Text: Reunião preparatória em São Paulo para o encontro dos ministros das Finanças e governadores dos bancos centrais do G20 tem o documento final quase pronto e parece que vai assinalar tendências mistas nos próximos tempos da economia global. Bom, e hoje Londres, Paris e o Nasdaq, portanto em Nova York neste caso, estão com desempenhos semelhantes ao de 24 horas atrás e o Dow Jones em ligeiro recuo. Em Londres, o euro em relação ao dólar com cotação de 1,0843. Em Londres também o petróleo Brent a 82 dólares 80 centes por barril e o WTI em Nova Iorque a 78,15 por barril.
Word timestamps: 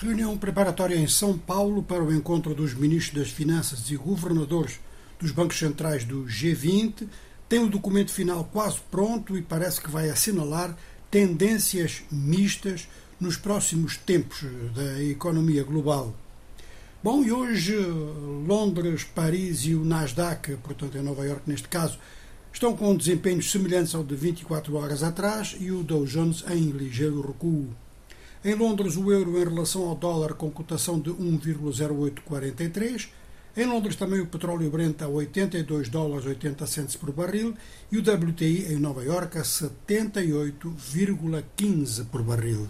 Reunião 0.00 0.38
preparatória 0.38 0.94
em 0.94 1.08
São 1.08 1.36
Paulo 1.36 1.82
para 1.82 2.04
o 2.04 2.14
encontro 2.14 2.54
dos 2.54 2.72
ministros 2.72 3.20
das 3.20 3.32
Finanças 3.32 3.90
e 3.90 3.96
governadores 3.96 4.78
dos 5.18 5.32
bancos 5.32 5.58
centrais 5.58 6.04
do 6.04 6.24
G20 6.24 7.08
tem 7.48 7.64
o 7.64 7.68
documento 7.68 8.12
final 8.12 8.48
quase 8.52 8.78
pronto 8.92 9.36
e 9.36 9.42
parece 9.42 9.80
que 9.80 9.90
vai 9.90 10.08
assinalar 10.08 10.76
tendências 11.10 12.02
mistas 12.12 12.86
nos 13.18 13.36
próximos 13.36 13.96
tempos 13.96 14.44
da 14.72 15.02
economia 15.02 15.64
global. 15.64 16.14
Bom, 17.02 17.24
e 17.24 17.32
hoje 17.32 17.74
Londres, 18.46 19.02
Paris 19.02 19.64
e 19.64 19.74
o 19.74 19.84
Nasdaq, 19.84 20.58
portanto 20.58 20.96
em 20.96 21.02
Nova 21.02 21.26
York 21.26 21.42
neste 21.44 21.66
caso, 21.66 21.98
estão 22.52 22.76
com 22.76 22.94
desempenhos 22.94 23.50
semelhantes 23.50 23.96
ao 23.96 24.04
de 24.04 24.14
24 24.14 24.76
horas 24.76 25.02
atrás 25.02 25.56
e 25.58 25.72
o 25.72 25.82
Dow 25.82 26.04
Jones 26.04 26.44
em 26.48 26.70
ligeiro 26.70 27.20
recuo. 27.20 27.74
Em 28.44 28.54
Londres, 28.54 28.96
o 28.96 29.10
euro 29.10 29.36
em 29.36 29.42
relação 29.44 29.88
ao 29.88 29.96
dólar 29.96 30.34
com 30.34 30.48
cotação 30.48 31.00
de 31.00 31.10
1,0843. 31.10 33.08
Em 33.56 33.66
Londres 33.66 33.96
também 33.96 34.20
o 34.20 34.26
petróleo 34.26 34.70
Brent 34.70 35.02
a 35.02 35.08
82 35.08 35.88
dólares 35.88 36.24
80 36.24 36.64
centes 36.66 36.94
por 36.94 37.10
barril 37.10 37.56
e 37.90 37.98
o 37.98 38.00
WTI 38.00 38.72
em 38.72 38.76
Nova 38.76 39.02
Iorque 39.02 39.38
a 39.38 39.42
78,15 39.42 42.06
por 42.06 42.22
barril. 42.22 42.68